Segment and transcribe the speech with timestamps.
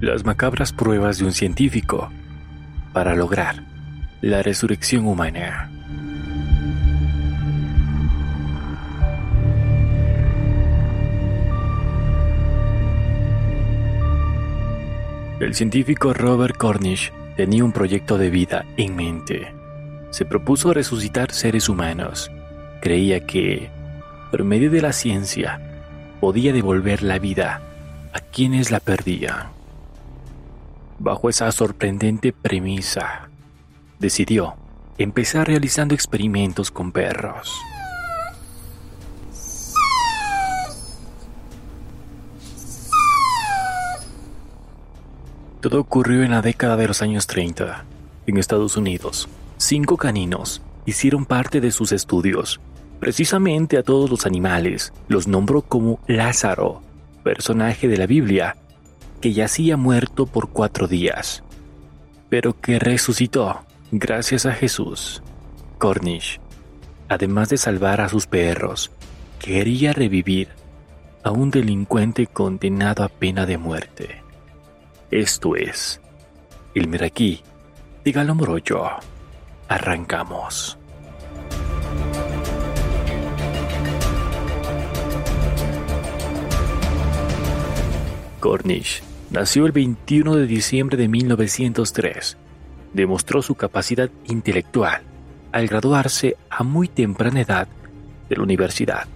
[0.00, 2.10] Las macabras pruebas de un científico
[2.92, 3.77] para lograr
[4.20, 5.70] la resurrección humana.
[15.40, 19.54] El científico Robert Cornish tenía un proyecto de vida en mente.
[20.10, 22.32] Se propuso resucitar seres humanos.
[22.80, 23.70] Creía que,
[24.32, 25.60] por medio de la ciencia,
[26.20, 27.62] podía devolver la vida
[28.12, 29.52] a quienes la perdían.
[30.98, 33.27] Bajo esa sorprendente premisa,
[33.98, 34.56] decidió
[34.98, 37.56] empezar realizando experimentos con perros.
[45.60, 47.84] Todo ocurrió en la década de los años 30.
[48.26, 52.60] En Estados Unidos, cinco caninos hicieron parte de sus estudios.
[53.00, 56.82] Precisamente a todos los animales los nombró como Lázaro,
[57.24, 58.56] personaje de la Biblia,
[59.20, 61.42] que yacía muerto por cuatro días,
[62.28, 65.22] pero que resucitó gracias a Jesús.
[65.78, 66.40] Cornish,
[67.08, 68.90] además de salvar a sus perros,
[69.38, 70.48] quería revivir
[71.22, 74.22] a un delincuente condenado a pena de muerte.
[75.10, 76.00] Esto es
[76.74, 77.42] el Meraquí
[78.04, 78.36] de Galo
[79.68, 80.78] Arrancamos.
[88.40, 92.36] Cornish nació el 21 de diciembre de 1903.
[92.92, 95.02] Demostró su capacidad intelectual
[95.52, 97.68] al graduarse a muy temprana edad
[98.28, 99.06] de la universidad.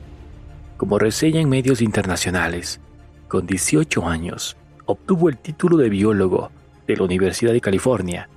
[0.76, 2.80] Como reseña en medios internacionales,
[3.28, 6.50] con 18 años obtuvo el título de biólogo
[6.86, 8.28] de la Universidad de California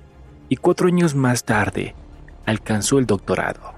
[0.48, 1.94] y cuatro años más tarde
[2.44, 3.74] alcanzó el doctorado.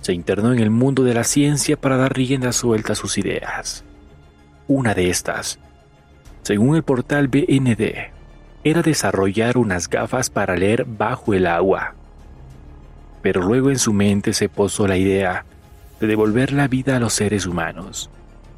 [0.00, 3.84] Se internó en el mundo de la ciencia para dar rienda suelta a sus ideas.
[4.66, 5.60] Una de estas,
[6.42, 8.10] según el portal BND,
[8.64, 11.94] era desarrollar unas gafas para leer bajo el agua.
[13.22, 15.44] Pero luego en su mente se posó la idea
[16.00, 18.10] de devolver la vida a los seres humanos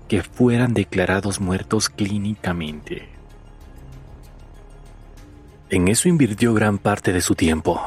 [0.08, 3.08] que fueran declarados muertos clínicamente.
[5.70, 7.80] En eso invirtió gran parte de su tiempo.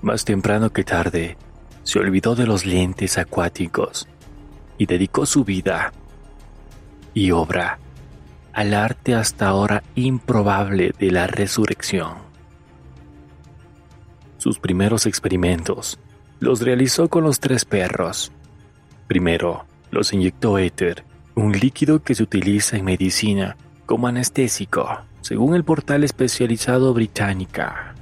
[0.00, 1.36] Más temprano que tarde,
[1.82, 4.08] se olvidó de los lentes acuáticos
[4.78, 5.92] y dedicó su vida
[7.12, 7.78] y obra
[8.58, 12.14] al arte hasta ahora improbable de la resurrección.
[14.38, 16.00] Sus primeros experimentos
[16.40, 18.32] los realizó con los tres perros.
[19.06, 21.04] Primero, los inyectó éter
[21.36, 24.88] un líquido que se utiliza en medicina como anestésico,
[25.20, 27.94] según el portal especializado británica.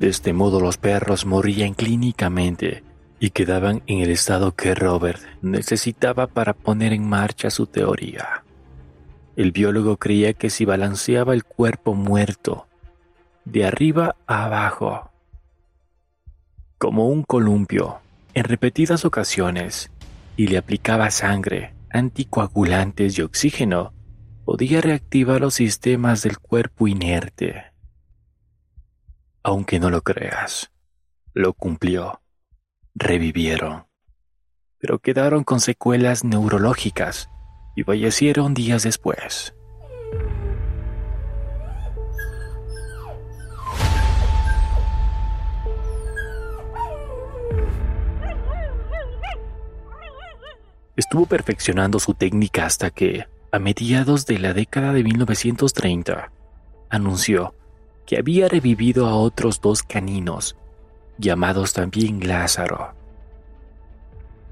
[0.00, 2.82] De este modo los perros morían clínicamente
[3.20, 8.42] y quedaban en el estado que Robert necesitaba para poner en marcha su teoría.
[9.38, 12.66] El biólogo creía que si balanceaba el cuerpo muerto
[13.44, 15.12] de arriba a abajo,
[16.76, 18.00] como un columpio,
[18.34, 19.92] en repetidas ocasiones,
[20.36, 23.92] y le aplicaba sangre, anticoagulantes y oxígeno,
[24.44, 27.62] podía reactivar los sistemas del cuerpo inerte.
[29.44, 30.72] Aunque no lo creas,
[31.32, 32.22] lo cumplió.
[32.96, 33.86] Revivieron,
[34.78, 37.30] pero quedaron con secuelas neurológicas
[37.78, 39.54] y fallecieron días después.
[50.96, 56.32] Estuvo perfeccionando su técnica hasta que, a mediados de la década de 1930,
[56.90, 57.54] anunció
[58.06, 60.56] que había revivido a otros dos caninos,
[61.16, 62.92] llamados también Lázaro.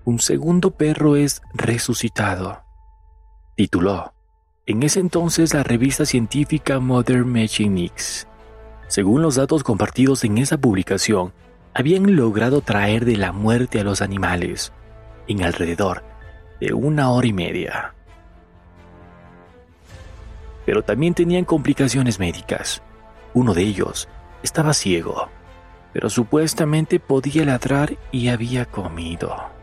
[0.05, 2.66] Un segundo perro es resucitado.
[3.57, 4.13] Tituló
[4.67, 8.29] en ese entonces la revista científica Modern Mechanics.
[8.87, 11.33] Según los datos compartidos en esa publicación,
[11.73, 14.75] habían logrado traer de la muerte a los animales
[15.27, 16.05] en alrededor
[16.61, 17.95] de una hora y media.
[20.67, 22.83] Pero también tenían complicaciones médicas.
[23.33, 24.07] Uno de ellos
[24.43, 25.31] estaba ciego,
[25.95, 29.56] pero supuestamente podía ladrar y había comido.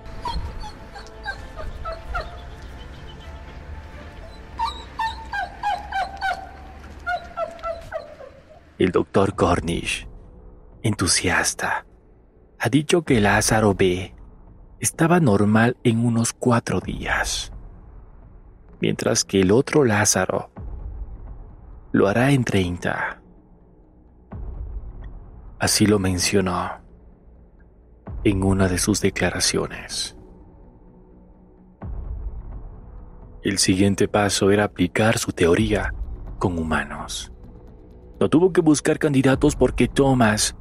[8.80, 10.08] El doctor Cornish,
[10.82, 11.86] entusiasta,
[12.58, 14.16] ha dicho que Lázaro B
[14.80, 17.54] estaba normal en unos cuatro días,
[18.82, 20.50] mientras que el otro Lázaro
[21.92, 23.22] lo hará en 30.
[25.60, 26.82] Así lo mencionó
[28.24, 30.18] en una de sus declaraciones.
[33.44, 35.94] El siguiente paso era aplicar su teoría
[36.40, 37.33] con humanos.
[38.24, 40.56] No tuvo que buscar candidatos porque Thomas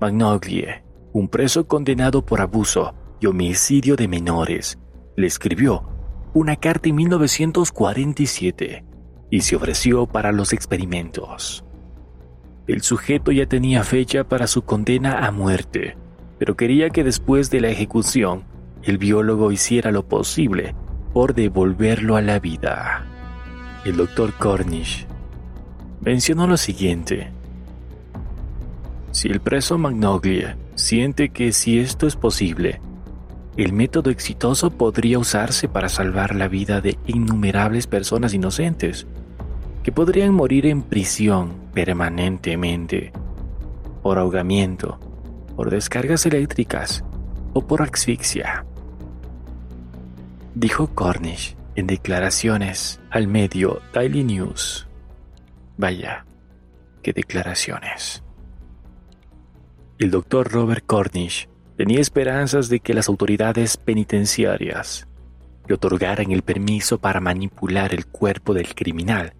[0.00, 0.82] Magnolie,
[1.12, 4.76] un preso condenado por abuso y homicidio de menores,
[5.14, 5.88] le escribió
[6.34, 8.84] una carta en 1947
[9.30, 11.64] y se ofreció para los experimentos.
[12.66, 15.96] El sujeto ya tenía fecha para su condena a muerte,
[16.40, 18.42] pero quería que después de la ejecución
[18.82, 20.74] el biólogo hiciera lo posible
[21.12, 23.06] por devolverlo a la vida.
[23.84, 25.05] El doctor Cornish
[26.06, 27.32] mencionó lo siguiente.
[29.10, 32.80] Si el preso Magnolia siente que si esto es posible,
[33.56, 39.08] el método exitoso podría usarse para salvar la vida de innumerables personas inocentes
[39.82, 43.12] que podrían morir en prisión permanentemente
[44.00, 45.00] por ahogamiento,
[45.56, 47.02] por descargas eléctricas
[47.52, 48.64] o por asfixia.
[50.54, 54.85] Dijo Cornish en declaraciones al medio Daily News.
[55.76, 56.24] Vaya,
[57.02, 58.22] qué declaraciones.
[59.98, 65.06] El doctor Robert Cornish tenía esperanzas de que las autoridades penitenciarias
[65.66, 69.34] le otorgaran el permiso para manipular el cuerpo del criminal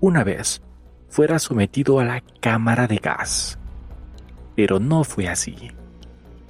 [0.00, 0.62] una vez
[1.08, 3.58] fuera sometido a la cámara de gas.
[4.56, 5.70] Pero no fue así.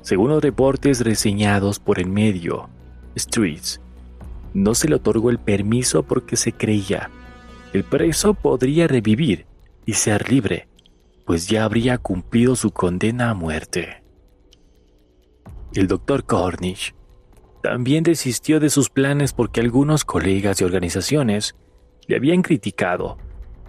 [0.00, 2.68] Según los reportes reseñados por el medio
[3.16, 3.80] Streets,
[4.54, 7.10] no se le otorgó el permiso porque se creía
[7.72, 9.46] el preso podría revivir
[9.86, 10.68] y ser libre,
[11.24, 14.02] pues ya habría cumplido su condena a muerte.
[15.74, 16.94] El doctor Cornish
[17.62, 21.54] también desistió de sus planes porque algunos colegas y organizaciones
[22.06, 23.16] le habían criticado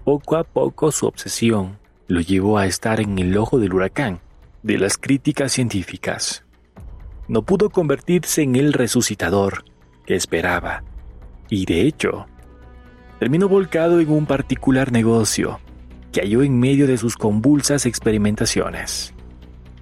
[0.04, 4.20] poco a poco su obsesión lo llevó a estar en el ojo del huracán
[4.64, 6.44] de las críticas científicas.
[7.28, 9.64] No pudo convertirse en el resucitador
[10.06, 10.84] que esperaba,
[11.50, 12.26] y de hecho,
[13.24, 15.62] terminó volcado en un particular negocio
[16.12, 19.14] que halló en medio de sus convulsas experimentaciones.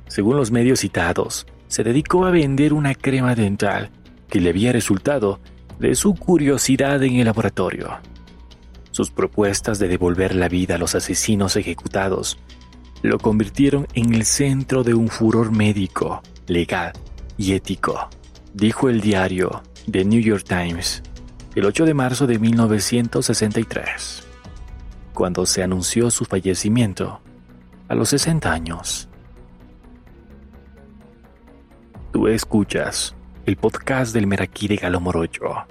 [0.07, 3.89] Según los medios citados, se dedicó a vender una crema dental
[4.29, 5.39] que le había resultado
[5.79, 7.97] de su curiosidad en el laboratorio.
[8.91, 12.37] Sus propuestas de devolver la vida a los asesinos ejecutados
[13.01, 16.93] lo convirtieron en el centro de un furor médico, legal
[17.39, 18.07] y ético,
[18.53, 21.01] dijo el diario The New York Times
[21.55, 24.23] el 8 de marzo de 1963,
[25.13, 27.19] cuando se anunció su fallecimiento
[27.89, 29.09] a los 60 años.
[32.13, 33.15] Tú escuchas
[33.45, 35.65] el podcast del Meraquí de Galo Morocho.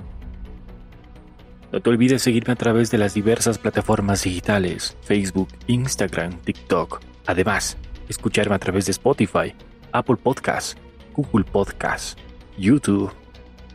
[1.73, 7.01] No te olvides seguirme a través de las diversas plataformas digitales, Facebook, Instagram, TikTok.
[7.27, 7.79] Además,
[8.09, 9.55] escucharme a través de Spotify,
[9.93, 10.77] Apple Podcasts,
[11.15, 12.17] Google Podcasts,
[12.59, 13.13] YouTube.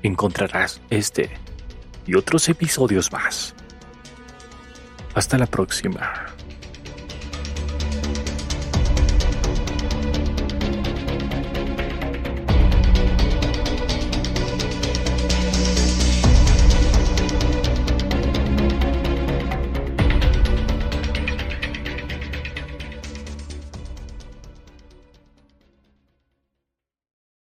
[0.03, 1.31] Encontrarás este
[2.05, 3.53] y otros episodios más.
[5.13, 6.34] Hasta la próxima.